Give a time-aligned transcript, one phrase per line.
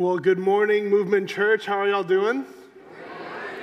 [0.00, 1.66] Well, good morning, Movement Church.
[1.66, 2.44] How are y'all doing?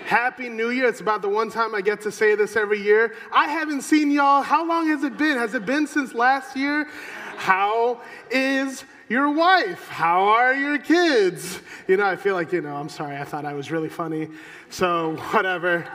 [0.04, 0.85] Happy New Year.
[0.90, 3.16] It's about the one time I get to say this every year.
[3.32, 4.42] I haven't seen y'all.
[4.42, 5.37] How long has it been?
[5.37, 6.90] Has it been since last year?
[7.37, 9.88] How is your wife?
[9.88, 11.62] How are your kids?
[11.88, 14.28] You know, I feel like, you know, I'm sorry, I thought I was really funny.
[14.70, 15.90] So, whatever.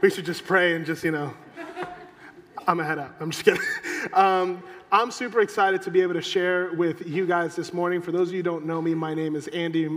[0.00, 1.32] We should just pray and just, you know,
[2.66, 3.14] I'm gonna head out.
[3.20, 3.62] I'm just kidding.
[4.12, 8.00] Um, I'm super excited to be able to share with you guys this morning.
[8.00, 9.88] For those of you who don't know me, my name is Andy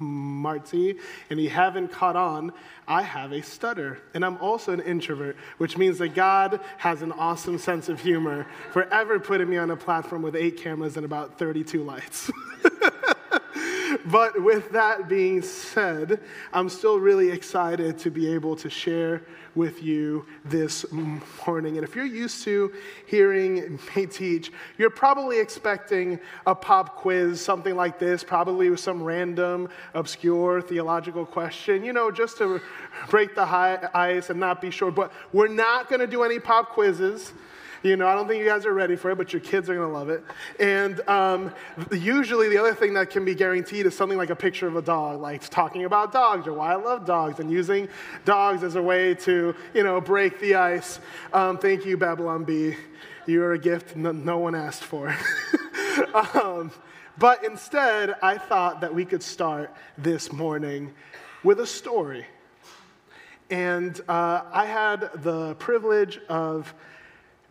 [0.00, 0.90] Marty,
[1.30, 2.52] and if you haven't caught on,
[2.88, 4.00] I have a stutter.
[4.14, 8.48] And I'm also an introvert, which means that God has an awesome sense of humor
[8.72, 12.28] for ever putting me on a platform with eight cameras and about 32 lights.
[14.06, 16.20] but with that being said,
[16.52, 19.22] I'm still really excited to be able to share
[19.54, 20.84] with you this
[21.46, 21.76] morning.
[21.76, 22.72] And if you're used to
[23.06, 29.02] hearing me teach, you're probably expecting a pop quiz, something like this, probably with some
[29.02, 32.60] random, obscure theological question, you know, just to
[33.08, 34.90] break the ice and not be sure.
[34.90, 37.32] But we're not going to do any pop quizzes.
[37.82, 39.74] You know, I don't think you guys are ready for it, but your kids are
[39.74, 40.22] going to love it.
[40.60, 41.52] And um,
[41.90, 44.82] usually, the other thing that can be guaranteed is something like a picture of a
[44.82, 47.88] dog, like talking about dogs or why I love dogs and using
[48.24, 51.00] dogs as a way to, you know, break the ice.
[51.32, 52.76] Um, thank you, Babylon Bee.
[53.26, 55.16] You are a gift no, no one asked for.
[56.34, 56.70] um,
[57.18, 60.94] but instead, I thought that we could start this morning
[61.42, 62.26] with a story.
[63.50, 66.72] And uh, I had the privilege of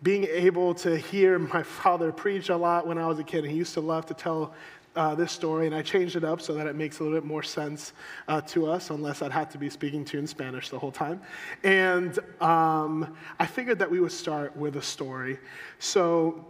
[0.03, 3.43] being able to hear my father preach a lot when I was a kid.
[3.43, 4.53] And he used to love to tell
[4.95, 7.25] uh, this story, and I changed it up so that it makes a little bit
[7.25, 7.93] more sense
[8.27, 10.91] uh, to us, unless I'd have to be speaking to you in Spanish the whole
[10.91, 11.21] time.
[11.63, 15.39] And um, I figured that we would start with a story.
[15.79, 16.45] So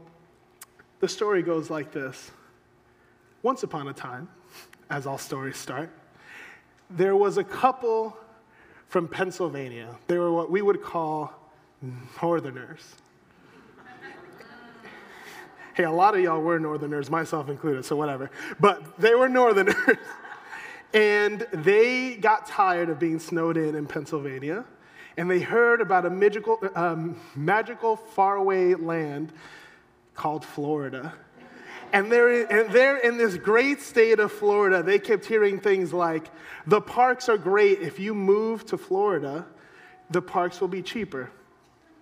[1.00, 2.32] the story goes like this
[3.44, 4.28] Once upon a time,
[4.90, 5.92] as all stories start,
[6.90, 8.18] there was a couple
[8.88, 9.96] from Pennsylvania.
[10.08, 11.32] They were what we would call
[12.22, 12.96] Northerners.
[15.74, 18.30] Hey, a lot of y'all were Northerners, myself included, so whatever.
[18.60, 19.76] But they were Northerners.
[20.94, 24.66] and they got tired of being snowed in in Pennsylvania.
[25.18, 29.32] And they heard about a magical, um, magical faraway land
[30.14, 31.14] called Florida.
[31.94, 34.82] And they're, and they're in this great state of Florida.
[34.82, 36.30] They kept hearing things like,
[36.66, 37.82] the parks are great.
[37.82, 39.46] If you move to Florida,
[40.10, 41.30] the parks will be cheaper.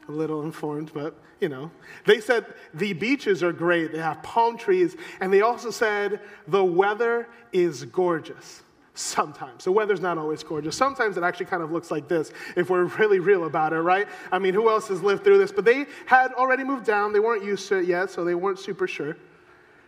[0.10, 1.70] A little informed, but you know.
[2.06, 6.66] They said the beaches are great, they have palm trees, and they also said the
[6.66, 8.64] weather is gorgeous.
[8.96, 9.64] Sometimes.
[9.64, 10.76] The weather's not always gorgeous.
[10.76, 14.08] Sometimes it actually kind of looks like this if we're really real about it, right?
[14.30, 15.54] I mean, who else has lived through this?
[15.54, 17.14] But they had already moved down.
[17.14, 19.16] They weren't used to it yet, so they weren't super sure.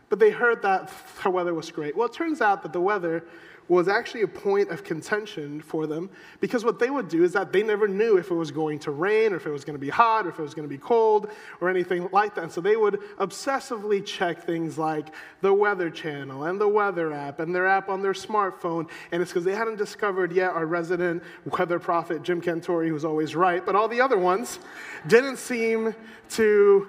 [0.07, 0.93] But they heard that
[1.23, 1.97] the weather was great.
[1.97, 3.25] Well, it turns out that the weather
[3.71, 6.09] was actually a point of contention for them
[6.41, 8.91] because what they would do is that they never knew if it was going to
[8.91, 10.69] rain or if it was going to be hot or if it was going to
[10.69, 11.29] be cold
[11.61, 12.43] or anything like that.
[12.43, 17.39] And so they would obsessively check things like the Weather Channel and the Weather app
[17.39, 18.89] and their app on their smartphone.
[19.13, 23.38] And it's because they hadn't discovered yet our resident weather prophet, Jim Cantore, who's always
[23.38, 24.59] right, but all the other ones
[25.07, 25.95] didn't seem
[26.31, 26.88] to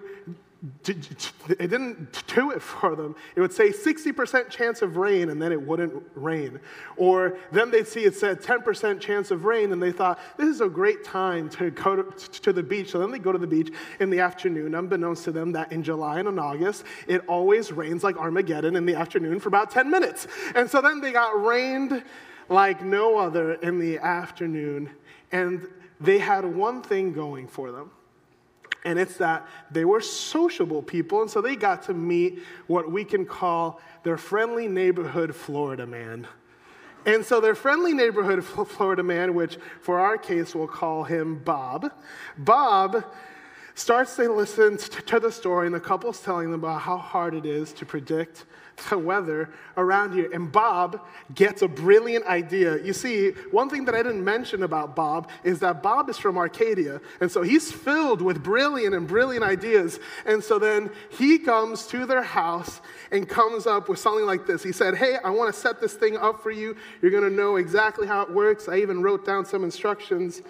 [0.84, 3.16] it didn't do it for them.
[3.34, 6.60] It would say 60% chance of rain and then it wouldn't rain.
[6.96, 10.60] Or then they'd see it said 10% chance of rain and they thought, this is
[10.60, 12.90] a great time to go to, to, the beach.
[12.92, 15.82] So then they go to the beach in the afternoon, unbeknownst to them that in
[15.82, 19.90] July and in August, it always rains like Armageddon in the afternoon for about 10
[19.90, 20.28] minutes.
[20.54, 22.04] And so then they got rained
[22.48, 24.90] like no other in the afternoon.
[25.32, 25.66] And
[26.00, 27.90] they had one thing going for them
[28.84, 33.04] and it's that they were sociable people, and so they got to meet what we
[33.04, 36.26] can call their friendly neighborhood Florida man.
[37.04, 41.92] And so their friendly neighborhood Florida man, which for our case we'll call him Bob,
[42.38, 43.04] Bob
[43.74, 47.46] starts to listen to the story, and the couple's telling them about how hard it
[47.46, 48.44] is to predict
[48.88, 50.30] the weather around here.
[50.32, 51.00] And Bob
[51.34, 52.82] gets a brilliant idea.
[52.82, 56.36] You see, one thing that I didn't mention about Bob is that Bob is from
[56.36, 57.00] Arcadia.
[57.20, 60.00] And so he's filled with brilliant and brilliant ideas.
[60.26, 62.80] And so then he comes to their house
[63.10, 64.62] and comes up with something like this.
[64.62, 66.76] He said, Hey, I want to set this thing up for you.
[67.00, 68.68] You're going to know exactly how it works.
[68.68, 70.42] I even wrote down some instructions.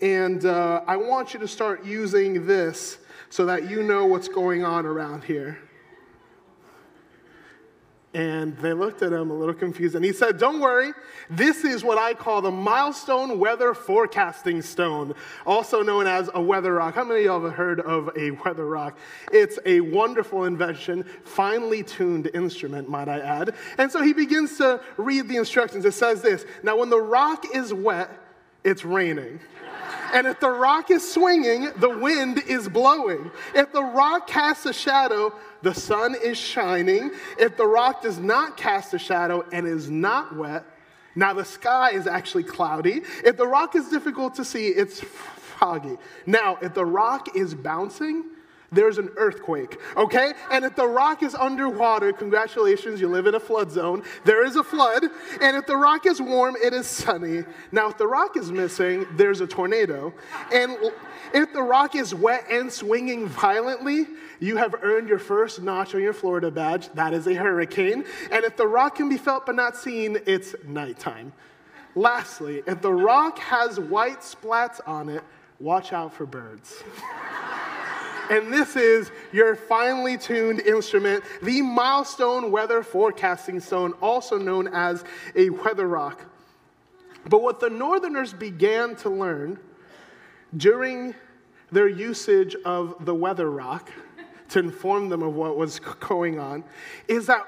[0.00, 2.98] And uh, I want you to start using this
[3.30, 5.58] so that you know what's going on around here.
[8.14, 9.96] And they looked at him a little confused.
[9.96, 10.92] And he said, Don't worry,
[11.28, 15.14] this is what I call the milestone weather forecasting stone,
[15.44, 16.94] also known as a weather rock.
[16.94, 18.98] How many of y'all have heard of a weather rock?
[19.32, 23.54] It's a wonderful invention, finely tuned instrument, might I add.
[23.78, 25.84] And so he begins to read the instructions.
[25.84, 28.10] It says this Now, when the rock is wet,
[28.62, 29.40] it's raining.
[30.14, 33.32] And if the rock is swinging, the wind is blowing.
[33.52, 37.10] If the rock casts a shadow, the sun is shining.
[37.36, 40.64] If the rock does not cast a shadow and is not wet,
[41.16, 43.02] now the sky is actually cloudy.
[43.24, 45.96] If the rock is difficult to see, it's foggy.
[46.26, 48.24] Now, if the rock is bouncing,
[48.72, 50.32] there's an earthquake, okay?
[50.50, 54.02] And if the rock is underwater, congratulations, you live in a flood zone.
[54.24, 55.04] There is a flood.
[55.40, 57.44] And if the rock is warm, it is sunny.
[57.72, 60.12] Now, if the rock is missing, there's a tornado.
[60.52, 60.76] And
[61.32, 64.06] if the rock is wet and swinging violently,
[64.40, 66.88] you have earned your first notch on your Florida badge.
[66.94, 68.04] That is a hurricane.
[68.30, 71.32] And if the rock can be felt but not seen, it's nighttime.
[71.94, 75.22] Lastly, if the rock has white splats on it,
[75.60, 76.82] watch out for birds.
[78.30, 85.04] And this is your finely tuned instrument, the milestone weather forecasting stone, also known as
[85.34, 86.24] a weather rock.
[87.28, 89.58] But what the Northerners began to learn
[90.56, 91.14] during
[91.72, 93.90] their usage of the weather rock
[94.50, 96.64] to inform them of what was going on
[97.08, 97.46] is that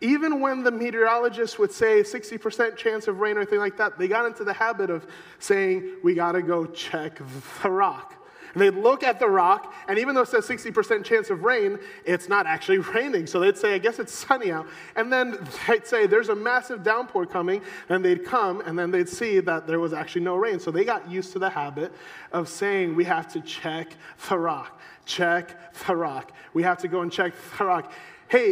[0.00, 4.08] even when the meteorologists would say 60% chance of rain or anything like that, they
[4.08, 5.06] got into the habit of
[5.38, 7.20] saying, we gotta go check
[7.62, 8.14] the rock.
[8.52, 11.78] And they'd look at the rock, and even though it says 60% chance of rain,
[12.04, 13.26] it's not actually raining.
[13.26, 14.66] So they'd say, I guess it's sunny out.
[14.96, 19.08] And then they'd say, there's a massive downpour coming, and they'd come, and then they'd
[19.08, 20.60] see that there was actually no rain.
[20.60, 21.92] So they got used to the habit
[22.32, 23.94] of saying, we have to check
[24.28, 25.56] the rock, check
[25.86, 26.32] the rock.
[26.54, 27.92] We have to go and check the rock
[28.28, 28.48] hey,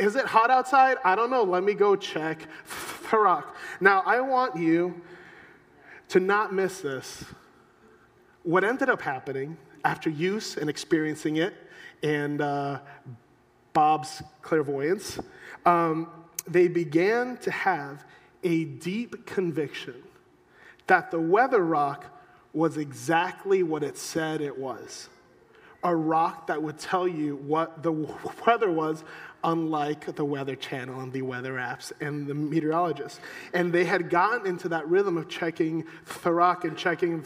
[0.00, 0.96] is it hot outside?
[1.04, 1.42] I don't know.
[1.42, 2.46] Let me go check
[3.10, 3.54] the rock.
[3.80, 5.02] Now, I want you
[6.08, 7.24] to not miss this
[8.48, 11.52] what ended up happening after use and experiencing it
[12.02, 12.78] and uh,
[13.74, 15.18] Bob's clairvoyance,
[15.66, 16.10] um,
[16.46, 18.06] they began to have
[18.42, 20.02] a deep conviction
[20.86, 22.06] that the weather rock
[22.54, 25.10] was exactly what it said it was
[25.84, 27.92] a rock that would tell you what the
[28.46, 29.04] weather was,
[29.44, 33.20] unlike the Weather Channel and the weather apps and the meteorologists.
[33.54, 35.84] And they had gotten into that rhythm of checking
[36.22, 37.22] the rock and checking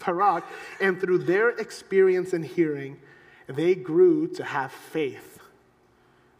[0.00, 0.42] Parak,
[0.80, 2.98] and through their experience and hearing,
[3.46, 5.38] they grew to have faith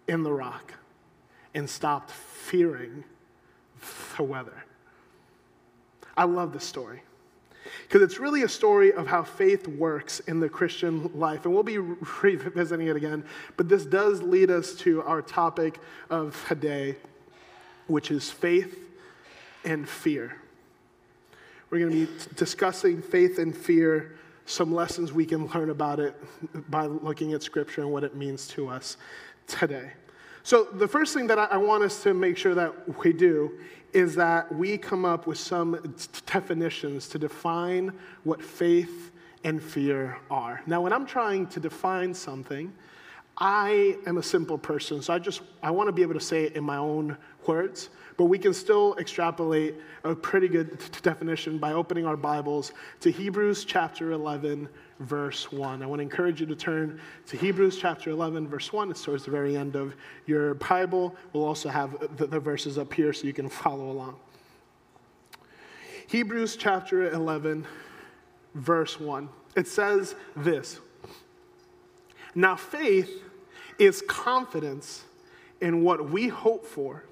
[0.09, 0.75] in the rock
[1.55, 3.05] and stopped fearing
[4.17, 4.65] the weather.
[6.17, 7.03] I love this story
[7.83, 11.45] because it's really a story of how faith works in the Christian life.
[11.45, 11.79] And we'll be
[12.23, 13.25] revisiting it again,
[13.57, 15.79] but this does lead us to our topic
[16.11, 16.97] of today,
[17.87, 18.79] which is faith
[19.65, 20.37] and fear.
[21.71, 24.15] We're going to be discussing faith and fear,
[24.45, 26.15] some lessons we can learn about it
[26.71, 28.97] by looking at Scripture and what it means to us
[29.47, 29.91] today.
[30.45, 33.59] So, the first thing that I want us to make sure that we do
[33.93, 35.97] is that we come up with some
[36.27, 37.93] definitions to define
[38.23, 39.11] what faith
[39.43, 40.63] and fear are.
[40.67, 42.73] Now, when I'm trying to define something,
[43.39, 46.45] I am a simple person, so I just I want to be able to say
[46.45, 47.17] it in my own
[47.47, 49.75] words but we can still extrapolate
[50.05, 54.69] a pretty good t- definition by opening our Bibles to Hebrews chapter 11,
[55.01, 55.83] verse 1.
[55.83, 58.91] I want to encourage you to turn to Hebrews chapter 11, verse 1.
[58.91, 59.95] It's towards the very end of
[60.27, 61.15] your Bible.
[61.33, 64.17] We'll also have the, the verses up here so you can follow along.
[66.07, 67.67] Hebrews chapter 11,
[68.55, 69.29] verse 1.
[69.57, 70.81] It says this
[72.35, 73.23] Now faith
[73.79, 75.05] is confidence
[75.61, 77.05] in what we hope for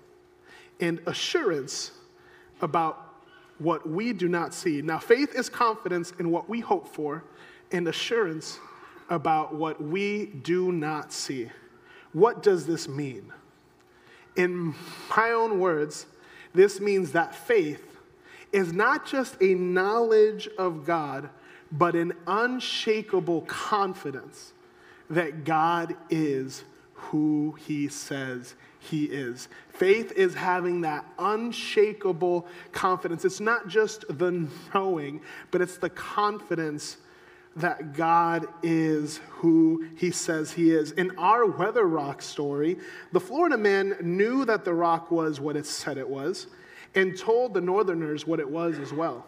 [0.81, 1.93] and assurance
[2.61, 3.15] about
[3.59, 4.83] what we do not see.
[4.83, 7.25] Now, faith is confidence in what we hope for
[7.71, 8.59] and assurance
[9.11, 11.51] about what we do not see.
[12.13, 13.33] What does this mean?
[14.37, 14.75] In
[15.17, 16.07] my own words,
[16.55, 17.99] this means that faith
[18.53, 21.29] is not just a knowledge of God,
[21.71, 24.54] but an unshakable confidence
[25.15, 29.49] that God is who he says he is.
[29.69, 33.25] Faith is having that unshakable confidence.
[33.25, 36.99] It's not just the knowing, but it's the confidence
[37.57, 40.91] that God is who he says he is.
[40.93, 42.79] In our weather rock story,
[43.13, 46.49] the Florida man knew that the rock was what it said it was
[46.95, 49.25] and told the northerners what it was as well.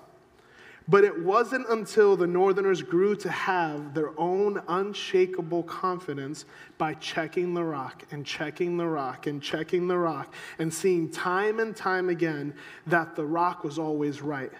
[0.88, 6.44] But it wasn't until the Northerners grew to have their own unshakable confidence
[6.78, 11.58] by checking the rock and checking the rock and checking the rock and seeing time
[11.58, 12.54] and time again
[12.86, 14.52] that the rock was always right.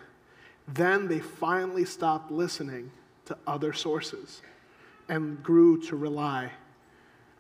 [0.67, 2.91] Then they finally stopped listening
[3.27, 4.43] to other sources
[5.09, 6.51] and grew to rely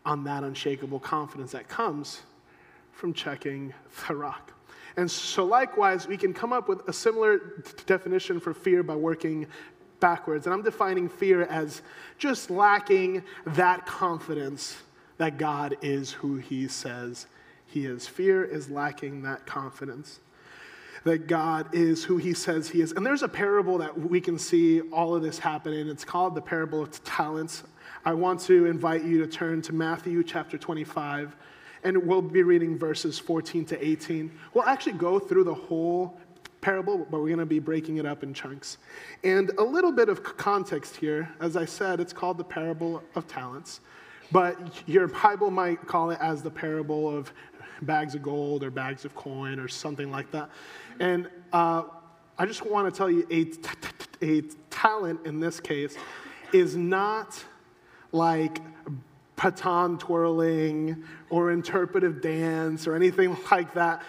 [0.05, 2.23] on that unshakable confidence that comes
[2.93, 3.75] from checking
[4.07, 4.53] the rock.
[4.97, 9.47] And so, likewise, we can come up with a similar definition for fear by working
[10.01, 10.47] backwards.
[10.47, 11.83] And I'm defining fear as
[12.19, 14.77] just lacking that confidence
[15.19, 17.27] that God is who He says
[17.67, 18.07] He is.
[18.07, 20.21] Fear is lacking that confidence
[21.05, 22.93] that God is who He says He is.
[22.93, 25.89] And there's a parable that we can see all of this happening.
[25.89, 27.63] It's called the parable of talents.
[28.05, 31.37] I want to invite you to turn to Matthew chapter 25
[31.87, 34.29] and we'll be reading verses 14 to 18.
[34.55, 36.19] We'll actually go through the whole
[36.61, 38.79] parable, but we're going to be breaking it up in chunks.
[39.23, 41.33] And a little bit of context here.
[41.39, 43.83] As I said, it's called the parable of talents,
[44.33, 47.33] but your Bible might call it as the parable of
[47.83, 50.51] bags of gold or bags of coin or something like that.
[50.99, 51.85] And uh,
[52.37, 53.61] I just want to tell you a, t-
[54.21, 54.41] t- a
[54.71, 55.97] talent in this case
[56.53, 57.45] is not
[58.11, 58.61] like
[59.37, 64.03] baton twirling or interpretive dance or anything like that.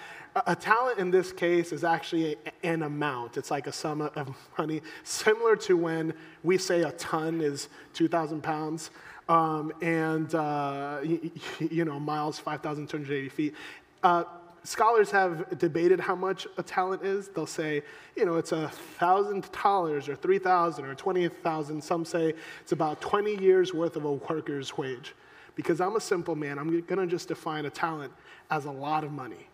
[0.45, 3.37] A talent in this case is actually a, an amount.
[3.37, 8.43] It's like a sum of money, similar to when we say a ton is 2,000
[8.43, 8.91] pounds
[9.29, 13.55] um, and, uh, you, you, know, miles, 5,280 feet.
[14.03, 14.23] Uh,
[14.63, 17.29] scholars have debated how much a talent is.
[17.29, 17.83] They'll say,
[18.15, 21.83] you know, it's a thousand dollars or three thousand or twenty thousand.
[21.83, 25.13] Some say it's about 20 years worth of a worker's wage.
[25.55, 28.13] Because I'm a simple man, I'm gonna just define a talent
[28.51, 29.47] as a lot of money.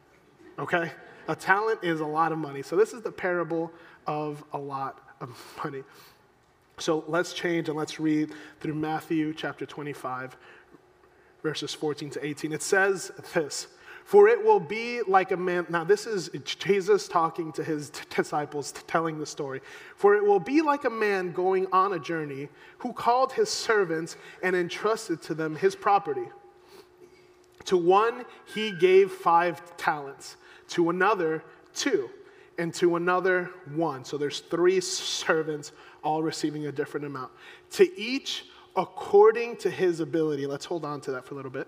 [0.59, 0.91] Okay?
[1.27, 2.61] A talent is a lot of money.
[2.61, 3.71] So this is the parable
[4.05, 5.29] of a lot of
[5.63, 5.83] money.
[6.79, 10.35] So let's change and let's read through Matthew chapter 25,
[11.41, 12.51] verses 14 to 18.
[12.51, 13.67] It says this
[14.03, 15.65] for it will be like a man.
[15.69, 19.61] Now, this is Jesus talking to his disciples, telling the story.
[19.95, 24.17] For it will be like a man going on a journey who called his servants
[24.41, 26.27] and entrusted to them his property.
[27.65, 30.35] To one, he gave five talents,
[30.69, 31.43] to another,
[31.73, 32.09] two,
[32.57, 34.03] and to another, one.
[34.03, 35.71] So there's three servants,
[36.03, 37.31] all receiving a different amount.
[37.71, 38.45] To each,
[38.75, 40.45] according to his ability.
[40.45, 41.67] Let's hold on to that for a little bit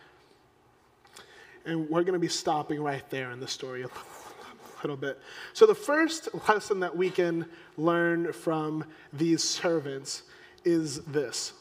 [1.65, 3.87] And we're going to be stopping right there in the story a
[4.83, 5.19] little bit.
[5.53, 7.45] So, the first lesson that we can
[7.77, 10.23] learn from these servants
[10.63, 11.53] is this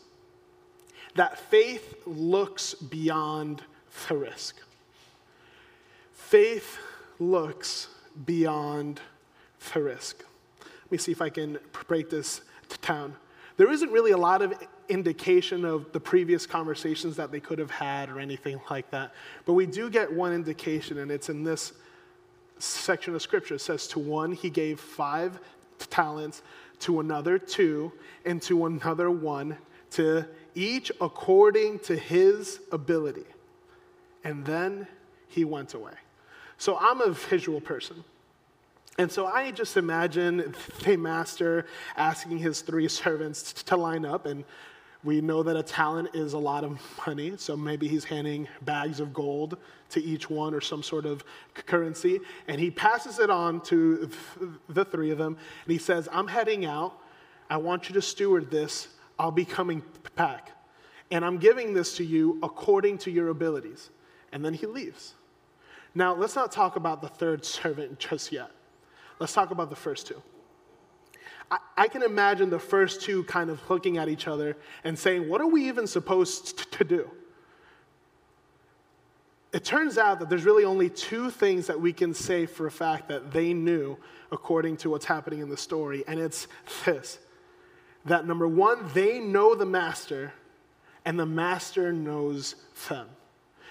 [1.14, 3.62] that faith looks beyond
[4.08, 4.56] the risk.
[6.12, 6.78] Faith
[7.18, 7.88] looks
[8.24, 9.00] beyond
[9.72, 10.24] the risk.
[10.84, 12.42] Let me see if I can break this
[12.82, 13.16] down.
[13.60, 14.54] There isn't really a lot of
[14.88, 19.12] indication of the previous conversations that they could have had or anything like that.
[19.44, 21.74] But we do get one indication, and it's in this
[22.58, 23.56] section of scripture.
[23.56, 25.38] It says, To one, he gave five
[25.90, 26.40] talents,
[26.78, 27.92] to another, two,
[28.24, 29.58] and to another, one,
[29.90, 30.24] to
[30.54, 33.26] each according to his ability.
[34.24, 34.86] And then
[35.28, 35.92] he went away.
[36.56, 38.04] So I'm a visual person.
[39.00, 40.54] And so I just imagine
[40.84, 41.64] the master
[41.96, 44.44] asking his three servants to line up and
[45.02, 49.00] we know that a talent is a lot of money, so maybe he's handing bags
[49.00, 49.56] of gold
[49.88, 52.20] to each one or some sort of currency.
[52.46, 54.10] And he passes it on to
[54.68, 56.98] the three of them, and he says, I'm heading out.
[57.48, 58.88] I want you to steward this.
[59.18, 59.82] I'll be coming
[60.16, 60.50] back.
[61.10, 63.88] And I'm giving this to you according to your abilities.
[64.32, 65.14] And then he leaves.
[65.94, 68.50] Now, let's not talk about the third servant just yet.
[69.20, 70.20] Let's talk about the first two.
[71.50, 75.28] I, I can imagine the first two kind of looking at each other and saying,
[75.28, 77.08] What are we even supposed to do?
[79.52, 82.70] It turns out that there's really only two things that we can say for a
[82.70, 83.98] fact that they knew
[84.30, 86.48] according to what's happening in the story, and it's
[86.84, 87.18] this
[88.06, 90.32] that number one, they know the master,
[91.04, 92.54] and the master knows
[92.88, 93.08] them.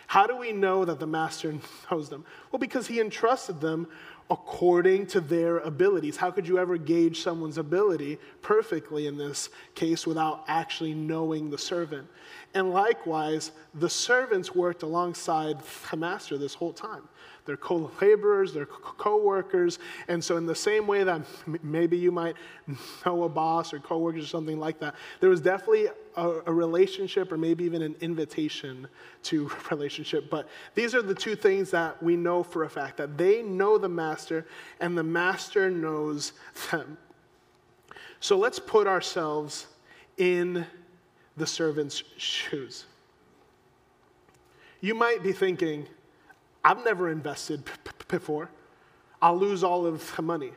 [0.05, 1.55] How do we know that the master
[1.91, 2.25] knows them?
[2.51, 3.87] Well, because he entrusted them
[4.29, 6.15] according to their abilities.
[6.17, 11.57] How could you ever gauge someone's ability perfectly in this case without actually knowing the
[11.57, 12.07] servant?
[12.53, 15.57] And likewise, the servants worked alongside
[15.89, 17.09] the master this whole time.
[17.45, 19.79] They're co laborers, they're co workers.
[20.07, 21.21] And so, in the same way that
[21.63, 22.35] maybe you might
[23.05, 26.53] know a boss or co workers or something like that, there was definitely a, a,
[26.53, 28.87] relationship or maybe even an invitation
[29.23, 30.29] to relationship.
[30.29, 33.77] But these are the two things that we know for a fact that they know
[33.77, 34.45] the master
[34.79, 36.33] and the master knows
[36.71, 36.97] them.
[38.19, 39.67] So, let's put ourselves
[40.17, 40.65] in
[41.37, 42.85] the servant's shoes.
[44.81, 45.87] You might be thinking,
[46.63, 47.63] I've never invested
[48.07, 48.49] before.
[49.21, 50.51] I'll lose all of the money.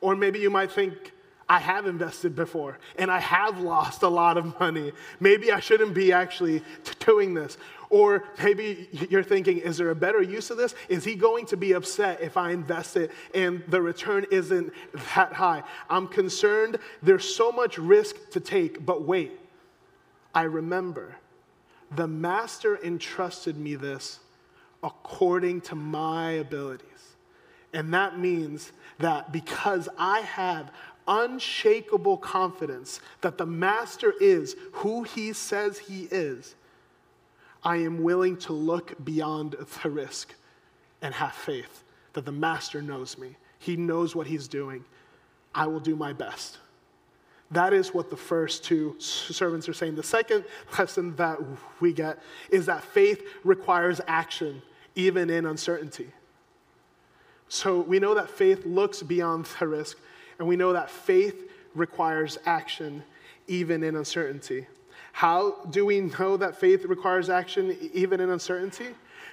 [0.00, 1.12] Or maybe you might think,
[1.50, 4.92] I have invested before and I have lost a lot of money.
[5.18, 6.62] Maybe I shouldn't be actually
[7.00, 7.58] doing this.
[7.90, 10.76] Or maybe you're thinking, is there a better use of this?
[10.88, 14.72] Is he going to be upset if I invest it and the return isn't
[15.16, 15.64] that high?
[15.88, 19.32] I'm concerned there's so much risk to take, but wait,
[20.32, 21.16] I remember
[21.90, 24.20] the master entrusted me this
[24.82, 26.86] according to my abilities.
[27.72, 30.72] And that means that because I have
[31.06, 36.54] unshakable confidence that the master is who he says he is,
[37.62, 40.34] I am willing to look beyond the risk
[41.02, 41.84] and have faith
[42.14, 43.36] that the master knows me.
[43.58, 44.84] He knows what he's doing.
[45.54, 46.58] I will do my best.
[47.50, 49.96] That is what the first two servants are saying.
[49.96, 50.44] The second
[50.78, 51.38] lesson that
[51.80, 52.20] we get
[52.50, 54.62] is that faith requires action
[54.94, 56.08] even in uncertainty.
[57.48, 59.98] So we know that faith looks beyond the risk,
[60.38, 63.02] and we know that faith requires action
[63.48, 64.66] even in uncertainty.
[65.12, 68.88] How do we know that faith requires action even in uncertainty?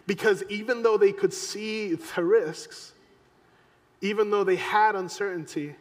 [0.08, 2.94] Because even though they could see the risks,
[4.02, 5.76] even though they had uncertainty,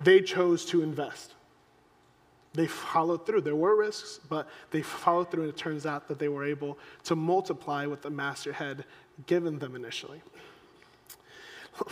[0.00, 1.34] they chose to invest.
[2.54, 3.42] They followed through.
[3.42, 6.78] There were risks, but they followed through, and it turns out that they were able
[7.04, 8.84] to multiply what the master had
[9.26, 10.22] given them initially.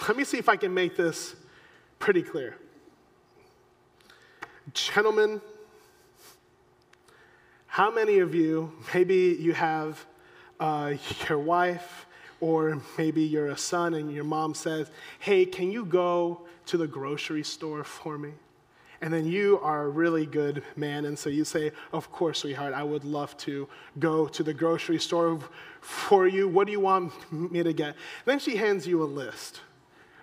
[0.07, 1.35] Let me see if I can make this
[1.99, 2.57] pretty clear.
[4.73, 5.41] Gentlemen,
[7.67, 10.07] how many of you, maybe you have
[10.61, 10.95] uh,
[11.29, 12.07] your wife,
[12.41, 16.87] or maybe you're a son and your mom says, Hey, can you go to the
[16.87, 18.33] grocery store for me?
[19.03, 22.73] And then you are a really good man, and so you say, Of course, sweetheart,
[22.73, 25.41] I would love to go to the grocery store
[25.81, 26.49] for you.
[26.49, 27.97] What do you want me to get?
[28.25, 29.61] Then she hands you a list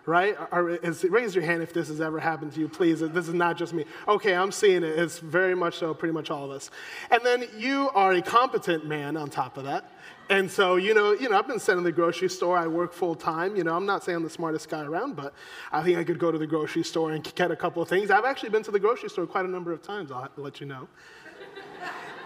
[0.05, 0.35] right?
[0.51, 2.99] Or is, raise your hand if this has ever happened to you, please.
[2.99, 3.85] This is not just me.
[4.07, 4.97] Okay, I'm seeing it.
[4.97, 6.71] It's very much so, pretty much all of us.
[7.11, 9.91] And then you are a competent man on top of that.
[10.29, 12.55] And so, you know, you know, I've been sent to the grocery store.
[12.55, 13.55] I work full time.
[13.55, 15.33] You know, I'm not saying I'm the smartest guy around, but
[15.71, 18.11] I think I could go to the grocery store and get a couple of things.
[18.11, 20.11] I've actually been to the grocery store quite a number of times.
[20.11, 20.87] I'll let you know.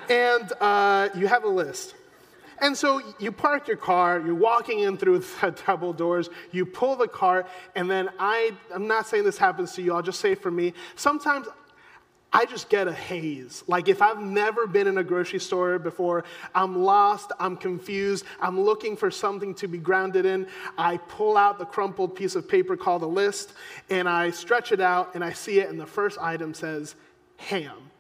[0.10, 1.96] and uh, you have a list.
[2.60, 6.98] And so you park your car, you're walking in through the double doors, you pull
[6.98, 10.36] the cart, and then I, I'm not saying this happens to you, I'll just say
[10.36, 11.48] for me, sometimes
[12.36, 13.63] I just get a haze.
[13.67, 16.24] Like if I've never been in a grocery store before,
[16.56, 20.48] I'm lost, I'm confused, I'm looking for something to be grounded in.
[20.78, 23.54] I pull out the crumpled piece of paper called a list
[23.91, 26.96] and I stretch it out and I see it, and the first item says
[27.38, 27.91] ham.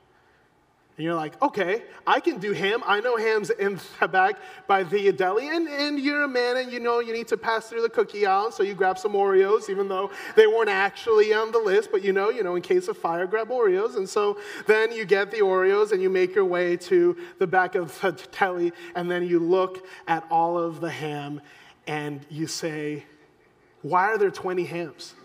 [0.95, 2.83] And you're like, okay, I can do ham.
[2.85, 5.49] I know ham's in the back by the deli.
[5.49, 8.27] And, and you're a man and you know you need to pass through the cookie
[8.27, 8.51] aisle.
[8.51, 11.89] So you grab some Oreos, even though they weren't actually on the list.
[11.91, 13.95] But you know, you know, in case of fire, grab Oreos.
[13.95, 17.73] And so then you get the Oreos and you make your way to the back
[17.73, 18.71] of the deli.
[18.95, 21.41] And then you look at all of the ham
[21.87, 23.03] and you say,
[23.81, 25.15] why are there 20 hams?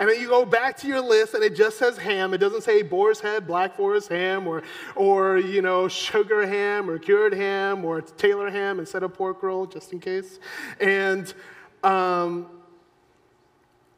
[0.00, 2.34] And then you go back to your list and it just says ham.
[2.34, 4.62] It doesn't say boar's head, black forest ham, or,
[4.96, 9.66] or you know, sugar ham, or cured ham, or Taylor ham instead of pork roll,
[9.66, 10.38] just in case.
[10.80, 11.32] And
[11.82, 12.46] um,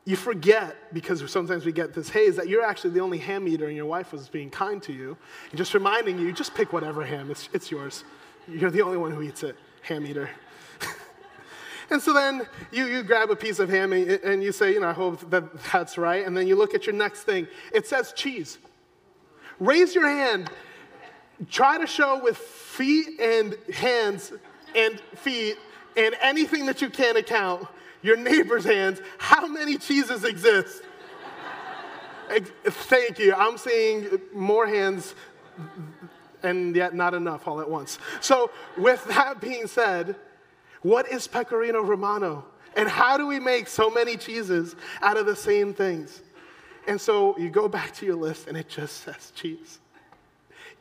[0.04, 3.66] you forget, because sometimes we get this haze, that you're actually the only ham eater
[3.66, 5.16] and your wife was being kind to you.
[5.50, 8.04] And just reminding you, just pick whatever ham, it's, it's yours.
[8.46, 10.28] You're the only one who eats it, ham eater.
[11.90, 14.80] And so then you, you grab a piece of ham and, and you say, you
[14.80, 16.26] know, I hope that that's right.
[16.26, 17.46] And then you look at your next thing.
[17.72, 18.58] It says cheese.
[19.58, 20.50] Raise your hand.
[21.50, 24.32] Try to show with feet and hands
[24.74, 25.56] and feet
[25.96, 27.66] and anything that you can account,
[28.02, 30.82] your neighbor's hands, how many cheeses exist?
[32.28, 33.34] Thank you.
[33.34, 35.14] I'm seeing more hands
[36.42, 37.98] and yet not enough all at once.
[38.20, 40.16] So, with that being said,
[40.84, 42.44] what is Pecorino Romano?
[42.76, 46.22] And how do we make so many cheeses out of the same things?
[46.86, 49.78] And so you go back to your list and it just says cheese.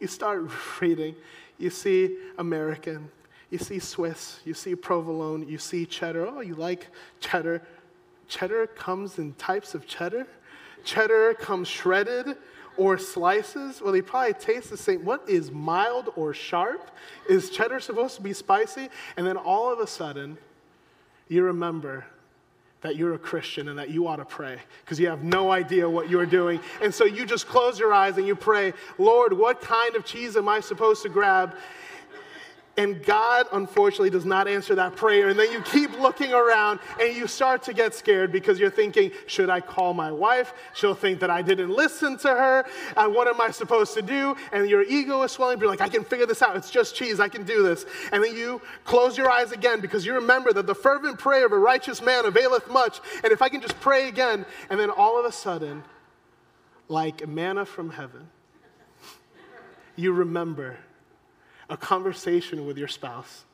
[0.01, 0.43] You start
[0.81, 1.15] reading,
[1.57, 3.09] you see American,
[3.49, 6.27] you see Swiss, you see provolone, you see cheddar.
[6.27, 6.89] Oh, you like
[7.21, 7.61] cheddar?
[8.27, 10.27] Cheddar comes in types of cheddar.
[10.83, 12.35] Cheddar comes shredded
[12.77, 13.81] or slices.
[13.81, 15.05] Well, they probably taste the same.
[15.05, 16.91] What is mild or sharp?
[17.29, 18.89] Is cheddar supposed to be spicy?
[19.17, 20.38] And then all of a sudden,
[21.27, 22.05] you remember
[22.81, 25.89] that you're a Christian and that you ought to pray because you have no idea
[25.89, 26.59] what you're doing.
[26.81, 30.36] And so you just close your eyes and you pray, Lord, what kind of cheese
[30.36, 31.55] am I supposed to grab?
[32.75, 35.27] And God, unfortunately, does not answer that prayer.
[35.27, 39.12] And then you keep looking around and you start to get scared because you're thinking,
[39.27, 40.55] should I call my wife?
[40.73, 42.65] She'll think that I didn't listen to her.
[42.97, 44.36] And what am I supposed to do?
[44.51, 45.59] And your ego is swelling.
[45.59, 46.57] You're like, I can figure this out.
[46.57, 47.19] It's just cheese.
[47.19, 47.86] I can do this.
[48.12, 51.51] And then you close your eyes again because you remember that the fervent prayer of
[51.51, 53.01] a righteous man availeth much.
[53.23, 55.83] And if I can just pray again, and then all of a sudden,
[56.88, 58.29] like manna from heaven,
[59.95, 60.79] you remember
[61.69, 63.45] a conversation with your spouse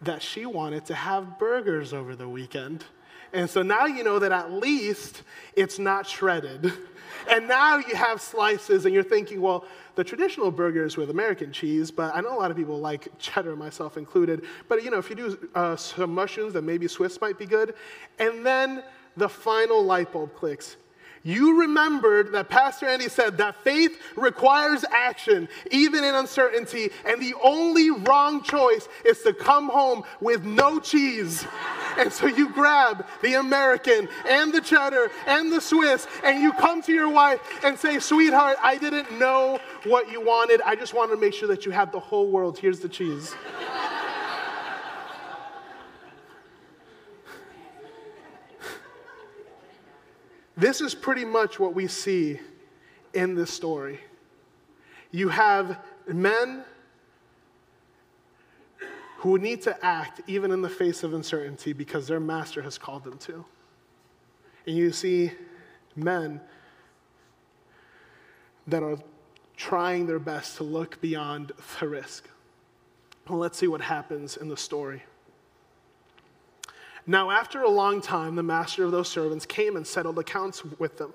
[0.00, 2.84] that she wanted to have burgers over the weekend.
[3.32, 5.22] And so now you know that at least
[5.54, 6.72] it's not shredded.
[7.28, 11.52] And now you have slices, and you're thinking, well, the traditional burger is with American
[11.52, 14.44] cheese, but I know a lot of people like cheddar, myself included.
[14.68, 17.74] But you know, if you do uh, some mushrooms, then maybe Swiss might be good.
[18.18, 18.82] And then
[19.16, 20.76] the final light bulb clicks
[21.22, 27.34] you remembered that Pastor Andy said that faith requires action, even in uncertainty, and the
[27.42, 31.46] only wrong choice is to come home with no cheese.
[31.98, 36.80] And so you grab the American and the cheddar and the Swiss, and you come
[36.84, 40.62] to your wife and say, Sweetheart, I didn't know what you wanted.
[40.62, 42.58] I just wanted to make sure that you had the whole world.
[42.58, 43.34] Here's the cheese.
[50.62, 52.38] This is pretty much what we see
[53.12, 53.98] in this story.
[55.10, 56.62] You have men
[59.16, 63.02] who need to act even in the face of uncertainty because their master has called
[63.02, 63.44] them to.
[64.64, 65.32] And you see
[65.96, 66.40] men
[68.68, 68.98] that are
[69.56, 72.28] trying their best to look beyond the risk.
[73.28, 75.02] Well, let's see what happens in the story.
[77.06, 80.98] Now, after a long time, the master of those servants came and settled accounts with
[80.98, 81.12] them.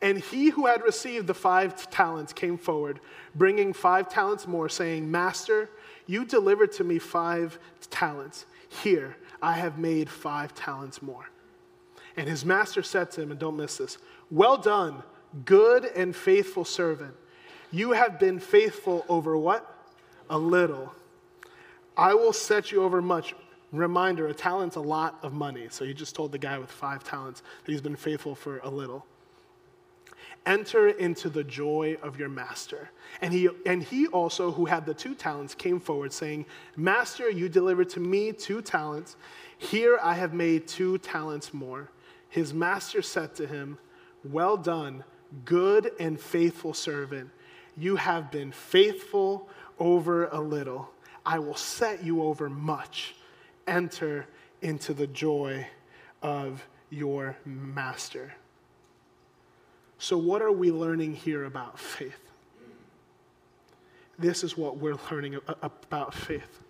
[0.00, 2.98] And he who had received the five talents came forward,
[3.34, 5.70] bringing five talents more, saying, Master,
[6.06, 7.58] you delivered to me five
[7.90, 8.46] talents.
[8.68, 11.28] Here, I have made five talents more.
[12.16, 13.98] And his master said to him, and don't miss this,
[14.30, 15.02] Well done,
[15.44, 17.14] good and faithful servant.
[17.70, 19.68] You have been faithful over what?
[20.28, 20.92] A little.
[21.96, 23.34] I will set you over much.
[23.72, 25.66] Reminder a talent's a lot of money.
[25.70, 28.68] So he just told the guy with five talents that he's been faithful for a
[28.68, 29.06] little.
[30.44, 32.90] Enter into the joy of your master.
[33.22, 37.48] And he, and he also, who had the two talents, came forward, saying, Master, you
[37.48, 39.16] delivered to me two talents.
[39.56, 41.88] Here I have made two talents more.
[42.28, 43.78] His master said to him,
[44.24, 45.04] Well done,
[45.44, 47.30] good and faithful servant.
[47.76, 50.90] You have been faithful over a little.
[51.24, 53.14] I will set you over much
[53.66, 54.26] enter
[54.60, 55.66] into the joy
[56.22, 58.32] of your master.
[59.98, 62.18] So, what are we learning here about faith?
[64.18, 66.60] This is what we're learning about faith.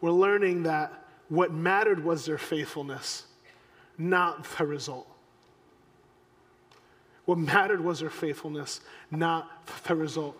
[0.00, 3.24] We're learning that what mattered was their faithfulness,
[3.98, 5.08] not the result.
[7.24, 10.38] What mattered was their faithfulness, not the result.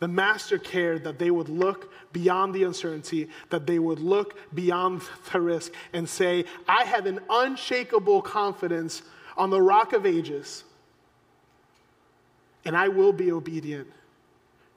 [0.00, 5.02] The master cared that they would look beyond the uncertainty, that they would look beyond
[5.32, 9.02] the risk and say, I have an unshakable confidence
[9.36, 10.64] on the rock of ages,
[12.64, 13.88] and I will be obedient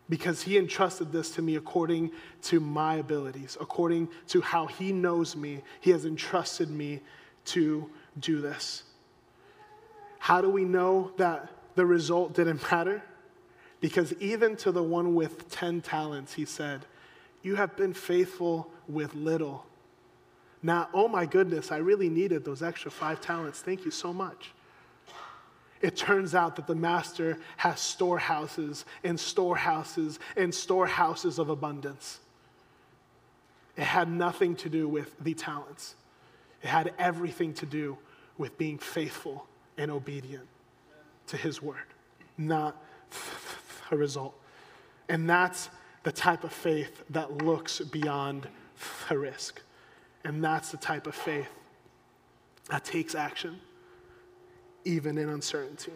[0.10, 2.12] because he entrusted this to me according
[2.44, 5.62] to my abilities, according to how he knows me.
[5.80, 7.00] He has entrusted me
[7.46, 8.84] to do this.
[10.20, 13.04] How do we know that the result didn't matter?
[13.82, 16.86] Because even to the one with 10 talents, he said,
[17.42, 19.66] You have been faithful with little.
[20.64, 23.60] Now, oh my goodness, I really needed those extra five talents.
[23.60, 24.52] Thank you so much.
[25.82, 32.20] It turns out that the master has storehouses and storehouses and storehouses of abundance.
[33.76, 35.96] It had nothing to do with the talents,
[36.62, 37.98] it had everything to do
[38.38, 40.48] with being faithful and obedient
[41.28, 41.78] to his word,
[42.38, 42.76] not
[43.92, 44.36] a result.
[45.10, 45.70] And that's
[46.04, 48.48] the type of faith that looks beyond
[49.10, 49.62] the risk.
[50.24, 51.50] And that's the type of faith
[52.70, 53.60] that takes action,
[54.86, 55.92] even in uncertainty.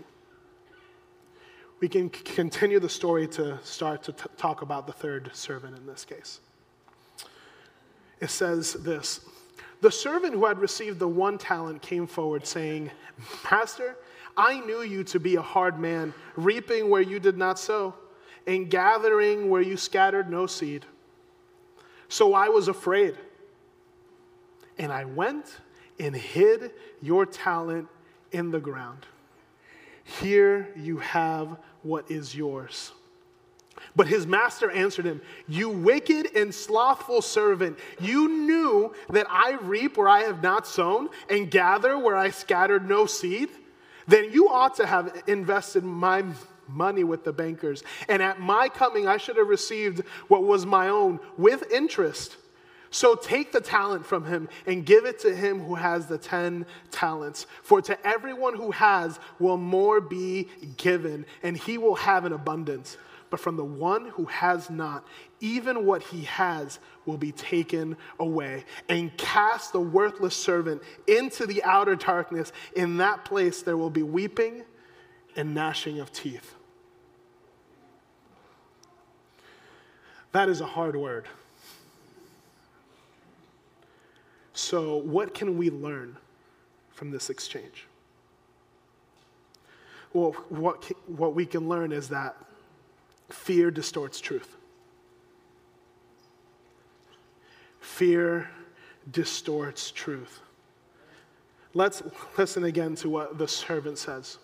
[1.79, 5.85] We can continue the story to start to t- talk about the third servant in
[5.85, 6.39] this case.
[8.19, 9.21] It says this
[9.81, 12.91] The servant who had received the one talent came forward, saying,
[13.51, 13.97] Master,
[14.37, 17.93] I knew you to be a hard man, reaping where you did not sow,
[18.45, 20.85] and gathering where you scattered no seed.
[22.09, 23.15] So I was afraid,
[24.77, 25.59] and I went
[25.99, 26.71] and hid
[27.01, 27.87] your talent
[28.31, 29.05] in the ground.
[30.03, 32.91] Here you have what is yours.
[33.95, 39.97] But his master answered him, You wicked and slothful servant, you knew that I reap
[39.97, 43.49] where I have not sown and gather where I scattered no seed?
[44.07, 46.23] Then you ought to have invested my
[46.67, 50.89] money with the bankers, and at my coming I should have received what was my
[50.89, 52.37] own with interest.
[52.91, 56.65] So take the talent from him and give it to him who has the ten
[56.91, 57.45] talents.
[57.61, 62.97] For to everyone who has will more be given, and he will have an abundance.
[63.29, 65.05] But from the one who has not,
[65.39, 68.65] even what he has will be taken away.
[68.87, 72.51] And cast the worthless servant into the outer darkness.
[72.75, 74.63] In that place there will be weeping
[75.35, 76.53] and gnashing of teeth.
[80.31, 81.27] That is a hard word.
[84.53, 86.17] So, what can we learn
[86.91, 87.87] from this exchange?
[90.13, 92.37] Well, what, what we can learn is that
[93.29, 94.55] fear distorts truth.
[97.79, 98.49] Fear
[99.09, 100.41] distorts truth.
[101.73, 102.01] Let's
[102.37, 104.37] listen again to what the servant says.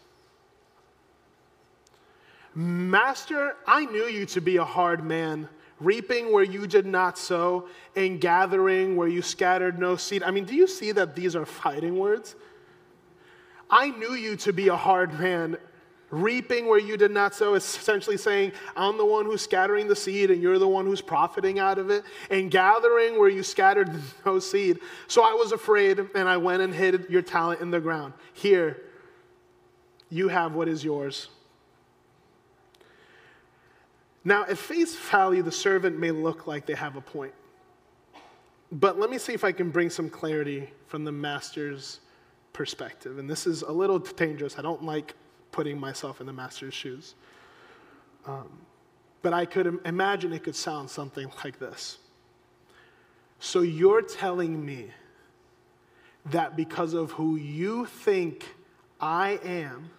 [2.54, 5.48] Master, I knew you to be a hard man
[5.82, 10.24] reaping where you did not sow, and gathering where you scattered no seed.
[10.24, 12.36] I mean, do you see that these are fighting words?
[13.70, 15.58] I knew you to be a hard man.
[16.12, 19.95] Reaping where you did not sow is essentially saying, I'm the one who's scattering the
[19.95, 22.04] seed and you're the one who's profiting out of it.
[22.30, 23.89] And gathering where you scattered
[24.26, 24.80] no seed.
[25.08, 28.13] So I was afraid and I went and hid your talent in the ground.
[28.34, 28.82] Here,
[30.10, 31.30] you have what is yours.
[34.24, 37.34] Now, at face value, the servant may look like they have a point.
[38.71, 42.02] But let me see if I can bring some clarity from the master's
[42.54, 43.17] perspective.
[43.17, 44.60] And this is a little dangerous.
[44.60, 45.15] I don't like
[45.52, 47.16] putting myself in the master's shoes.
[48.26, 48.50] Um,
[49.22, 51.98] but I could imagine it could sound something like this.
[53.40, 54.92] So you're telling me
[56.28, 58.56] that because of who you think
[59.00, 59.90] I am,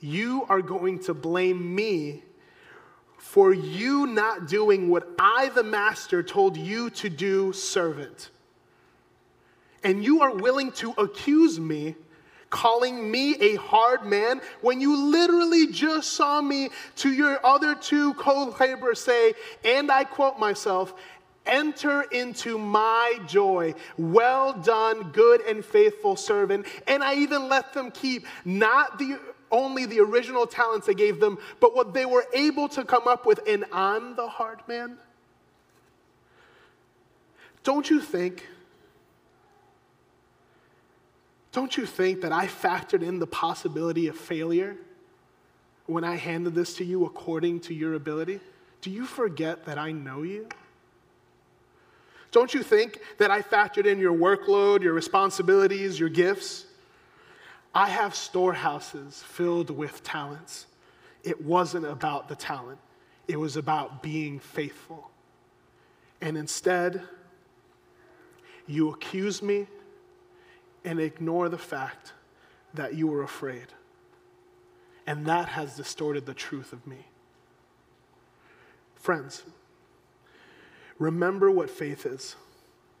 [0.00, 2.22] you are going to blame me
[3.16, 8.30] for you not doing what I, the master, told you to do, servant.
[9.84, 11.96] And you are willing to accuse me,
[12.50, 18.14] calling me a hard man, when you literally just saw me to your other two
[18.14, 19.34] co laborers say,
[19.64, 20.92] and I quote myself,
[21.46, 23.74] enter into my joy.
[23.96, 26.66] Well done, good and faithful servant.
[26.86, 29.18] And I even let them keep not the
[29.50, 33.26] only the original talents I gave them, but what they were able to come up
[33.26, 34.96] with, and I'm the hard man?
[37.64, 38.46] Don't you think?
[41.52, 44.76] Don't you think that I factored in the possibility of failure
[45.86, 48.40] when I handed this to you according to your ability?
[48.80, 50.48] Do you forget that I know you?
[52.30, 56.66] Don't you think that I factored in your workload, your responsibilities, your gifts?
[57.74, 60.66] I have storehouses filled with talents.
[61.24, 62.78] It wasn't about the talent,
[63.26, 65.10] it was about being faithful.
[66.20, 67.02] And instead,
[68.66, 69.66] you accuse me
[70.84, 72.12] and ignore the fact
[72.74, 73.66] that you were afraid.
[75.06, 77.06] And that has distorted the truth of me.
[78.94, 79.42] Friends,
[80.98, 82.36] remember what faith is.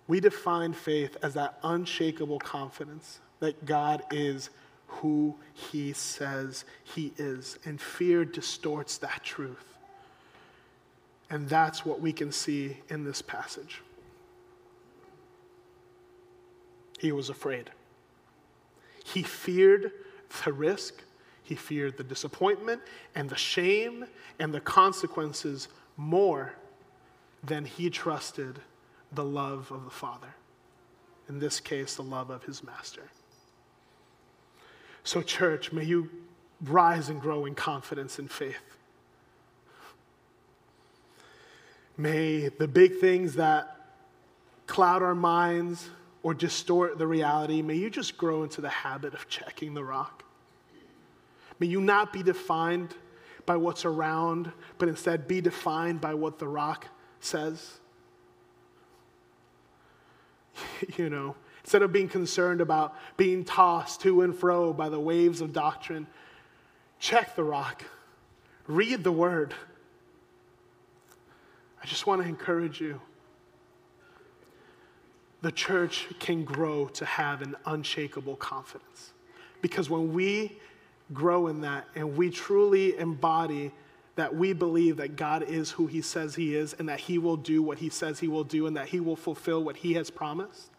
[0.08, 4.50] We define faith as that unshakable confidence that God is
[4.86, 7.58] who he says he is.
[7.64, 9.76] And fear distorts that truth.
[11.30, 13.82] And that's what we can see in this passage.
[17.00, 17.70] He was afraid.
[19.02, 19.90] He feared
[20.44, 21.02] the risk,
[21.42, 22.82] he feared the disappointment
[23.14, 24.04] and the shame
[24.38, 26.52] and the consequences more
[27.42, 28.60] than he trusted
[29.12, 30.34] the love of the Father.
[31.26, 33.04] In this case, the love of his master.
[35.02, 36.10] So, church, may you
[36.60, 38.76] rise and grow in confidence and faith.
[41.96, 43.74] May the big things that
[44.66, 45.88] cloud our minds,
[46.22, 50.24] or distort the reality, may you just grow into the habit of checking the rock.
[51.58, 52.94] May you not be defined
[53.46, 56.86] by what's around, but instead be defined by what the rock
[57.20, 57.80] says.
[60.96, 65.40] you know, instead of being concerned about being tossed to and fro by the waves
[65.40, 66.06] of doctrine,
[66.98, 67.84] check the rock,
[68.66, 69.54] read the word.
[71.82, 73.00] I just want to encourage you.
[75.42, 79.12] The church can grow to have an unshakable confidence.
[79.62, 80.58] Because when we
[81.12, 83.72] grow in that and we truly embody
[84.16, 87.36] that we believe that God is who He says He is and that He will
[87.36, 90.10] do what He says He will do and that He will fulfill what He has
[90.10, 90.70] promised,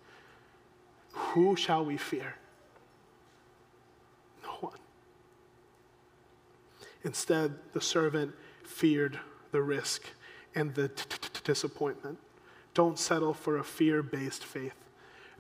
[1.12, 2.36] who shall we fear?
[4.44, 4.78] No one.
[7.04, 9.20] Instead, the servant feared
[9.52, 10.04] the risk
[10.56, 10.92] and the
[11.44, 12.18] disappointment.
[12.74, 14.76] Don't settle for a fear based faith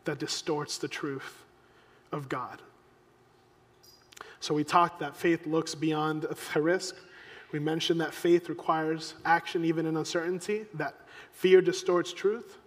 [0.05, 1.43] that distorts the truth
[2.11, 2.61] of God.
[4.39, 6.95] So, we talked that faith looks beyond the risk.
[7.51, 10.95] We mentioned that faith requires action even in uncertainty, that
[11.31, 12.57] fear distorts truth.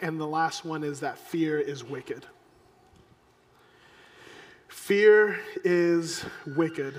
[0.00, 2.24] And the last one is that fear is wicked.
[4.68, 6.94] Fear is wicked.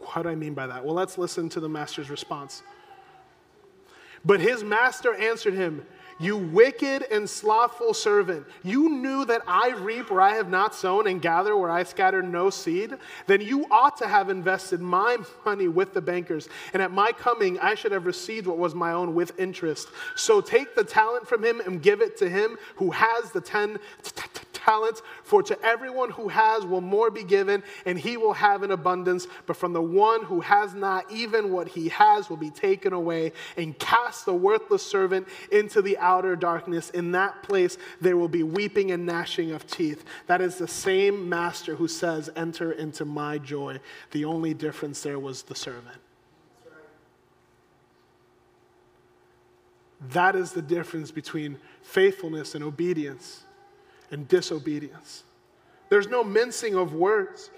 [0.00, 0.84] What do I mean by that?
[0.84, 2.62] Well, let's listen to the master's response.
[4.24, 5.86] But his master answered him,
[6.18, 11.06] You wicked and slothful servant, you knew that I reap where I have not sown
[11.06, 12.94] and gather where I scattered no seed?
[13.26, 17.58] Then you ought to have invested my money with the bankers, and at my coming
[17.60, 19.88] I should have received what was my own with interest.
[20.16, 23.78] So take the talent from him and give it to him who has the ten
[24.68, 25.02] talents.
[25.22, 29.26] For to everyone who has will more be given, and he will have an abundance.
[29.46, 33.32] But from the one who has not, even what he has will be taken away.
[33.56, 36.90] And cast the worthless servant into the outer darkness.
[36.90, 40.04] In that place there will be weeping and gnashing of teeth.
[40.26, 43.80] That is the same master who says, Enter into my joy.
[44.10, 45.96] The only difference there was the servant.
[50.12, 53.42] That is the difference between faithfulness and obedience
[54.10, 55.24] and disobedience.
[55.88, 57.50] There's no mincing of words.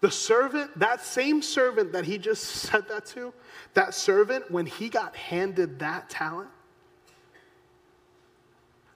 [0.00, 3.32] The servant, that same servant that he just said that to,
[3.74, 6.48] that servant, when he got handed that talent,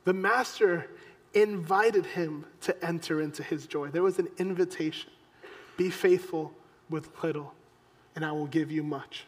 [0.05, 0.89] the master
[1.33, 3.89] invited him to enter into his joy.
[3.89, 5.11] There was an invitation
[5.77, 6.53] Be faithful
[6.89, 7.53] with little,
[8.15, 9.27] and I will give you much.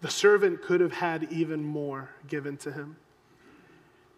[0.00, 2.96] The servant could have had even more given to him.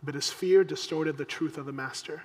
[0.02, 2.22] But his fear distorted the truth of the master.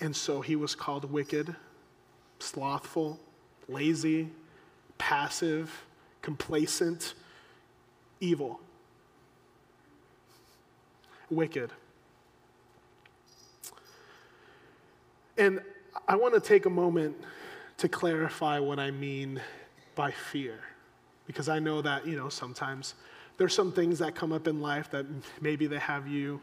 [0.00, 1.54] And so he was called wicked,
[2.38, 3.18] slothful,
[3.68, 4.28] lazy,
[4.98, 5.84] passive,
[6.22, 7.14] complacent,
[8.20, 8.60] evil.
[11.30, 11.70] Wicked.
[15.38, 15.60] And
[16.08, 17.16] I want to take a moment
[17.78, 19.40] to clarify what I mean
[19.94, 20.60] by fear.
[21.26, 22.94] Because I know that, you know, sometimes
[23.38, 25.06] there's some things that come up in life that
[25.40, 26.40] maybe they have you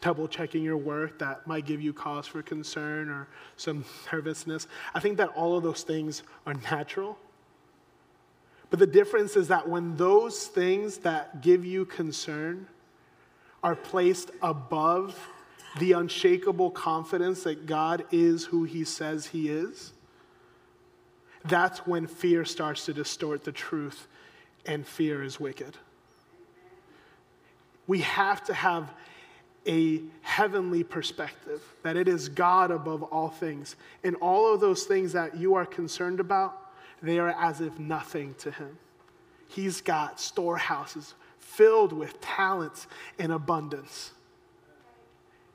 [0.00, 4.66] double checking your work that might give you cause for concern or some nervousness.
[4.94, 7.18] I think that all of those things are natural.
[8.70, 12.66] But the difference is that when those things that give you concern
[13.62, 15.28] are placed above
[15.78, 19.92] the unshakable confidence that God is who He says He is,
[21.44, 24.08] that's when fear starts to distort the truth,
[24.64, 25.76] and fear is wicked.
[27.86, 28.92] We have to have
[29.66, 33.76] a heavenly perspective, that it is God above all things.
[34.04, 36.56] And all of those things that you are concerned about,
[37.02, 38.78] they are as if nothing to Him.
[39.48, 42.86] He's got storehouses filled with talents
[43.18, 44.12] in abundance.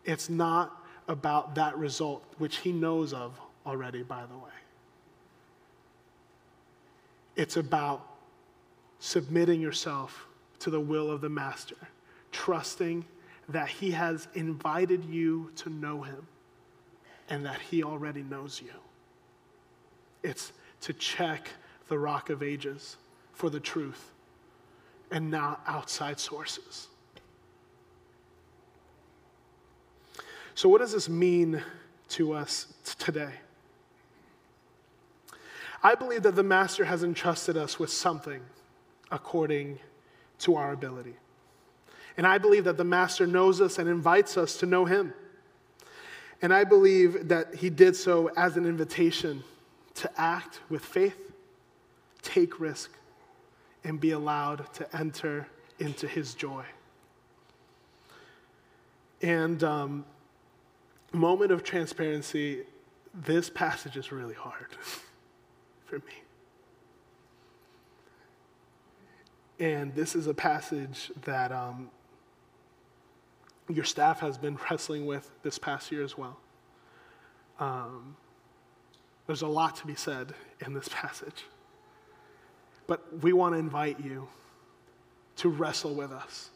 [0.04, 4.52] It's not about that result, which He knows of already, by the way.
[7.36, 8.06] It's about
[9.00, 10.28] submitting yourself
[10.60, 11.76] to the will of the Master
[12.32, 13.06] trusting
[13.50, 16.28] that He has invited you to know Him
[17.30, 18.72] and that He already knows you.
[20.24, 21.50] It's to check
[21.88, 22.98] the rock of ages
[23.34, 24.12] for the truth
[25.12, 26.88] and not outside sources.
[30.56, 31.62] So, what does this mean
[32.10, 32.68] to us
[33.00, 33.34] today?
[35.84, 38.42] I believe that the Master has entrusted us with something
[39.10, 39.80] according
[40.40, 41.16] to our ability.
[42.22, 45.12] And I believe that the Master knows us and invites us to know Him.
[46.44, 49.44] And I believe that He did so as an invitation
[49.96, 51.18] to act with faith,
[52.22, 52.92] take risk,
[53.84, 55.48] and be allowed to enter
[55.80, 56.64] into His joy.
[59.24, 60.06] And um,
[61.12, 62.60] moment of transparency,
[63.16, 64.78] this passage is really hard
[65.88, 66.22] for me.
[69.60, 71.90] And this is a passage that um,
[73.76, 76.38] your staff has been wrestling with this past year as well.
[77.60, 78.16] Um,
[79.28, 80.34] there's a lot to be said
[80.66, 81.46] in this passage.
[82.88, 84.28] But we want to invite you
[85.38, 86.50] to wrestle with us.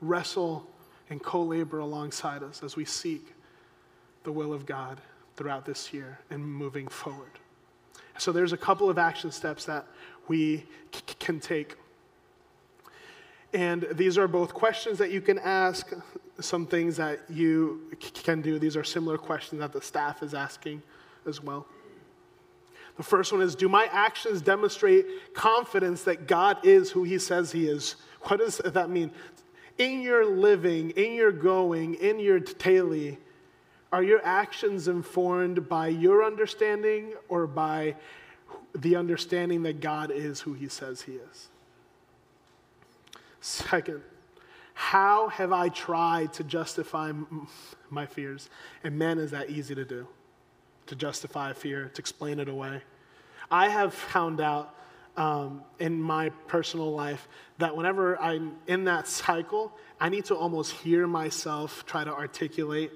[0.00, 0.66] Wrestle
[1.10, 3.34] and co labor alongside us as we seek
[4.24, 5.00] the will of God
[5.36, 7.30] throughout this year and moving forward.
[8.18, 9.86] So, there's a couple of action steps that
[10.26, 11.76] we c- can take.
[13.54, 15.92] And these are both questions that you can ask,
[16.40, 17.90] some things that you
[18.22, 18.58] can do.
[18.58, 20.82] These are similar questions that the staff is asking
[21.26, 21.66] as well.
[22.96, 27.52] The first one is Do my actions demonstrate confidence that God is who He says
[27.52, 27.96] He is?
[28.22, 29.10] What does that mean?
[29.78, 33.18] In your living, in your going, in your daily,
[33.92, 37.94] are your actions informed by your understanding or by
[38.74, 41.48] the understanding that God is who He says He is?
[43.40, 44.02] Second,
[44.74, 47.12] how have I tried to justify
[47.90, 48.48] my fears?
[48.84, 50.06] And man, is that easy to do
[50.88, 52.82] to justify a fear, to explain it away.
[53.50, 54.74] I have found out
[55.16, 57.28] um, in my personal life
[57.58, 62.92] that whenever I'm in that cycle, I need to almost hear myself try to articulate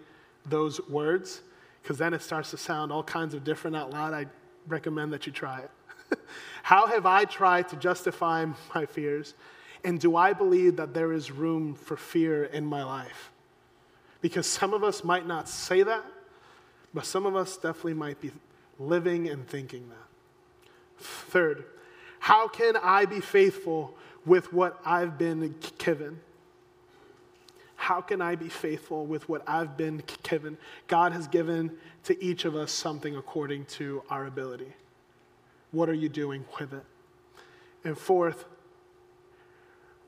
[0.46, 1.42] those words
[1.82, 4.14] because then it starts to sound all kinds of different out loud.
[4.14, 4.26] I
[4.68, 5.70] recommend that you try it.
[6.62, 9.34] How have I tried to justify my fears?
[9.84, 13.30] And do I believe that there is room for fear in my life?
[14.20, 16.04] Because some of us might not say that,
[16.94, 18.30] but some of us definitely might be
[18.78, 21.04] living and thinking that.
[21.04, 21.64] Third,
[22.20, 26.20] how can I be faithful with what I've been given?
[27.74, 30.56] How can I be faithful with what I've been given?
[30.86, 31.72] God has given
[32.04, 34.72] to each of us something according to our ability.
[35.72, 36.84] What are you doing with it?
[37.82, 38.44] And fourth,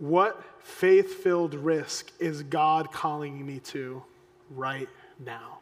[0.05, 4.03] what faith filled risk is God calling me to
[4.51, 4.89] right
[5.19, 5.61] now?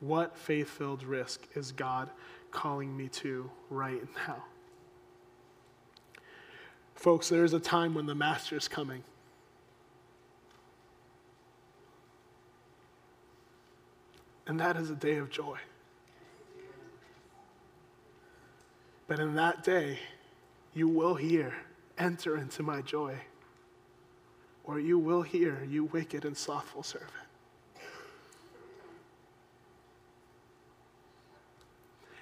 [0.00, 2.10] What faith filled risk is God
[2.50, 4.42] calling me to right now?
[6.96, 9.04] Folks, there is a time when the Master is coming.
[14.48, 15.58] And that is a day of joy.
[19.06, 20.00] But in that day,
[20.74, 21.54] you will hear,
[21.98, 23.14] enter into my joy.
[24.64, 27.10] Or you will hear, you wicked and slothful servant.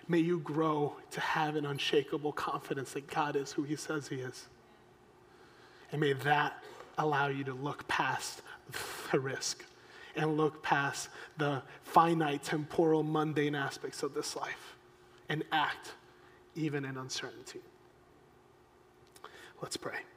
[0.08, 4.16] May you grow to have an unshakable confidence that God is who He says He
[4.16, 4.48] is.
[5.92, 6.62] And may that
[6.98, 8.42] allow you to look past
[9.10, 9.64] the risk
[10.16, 11.08] and look past
[11.38, 14.76] the finite, temporal, mundane aspects of this life
[15.28, 15.92] and act
[16.54, 17.60] even in uncertainty.
[19.62, 20.11] Let's pray.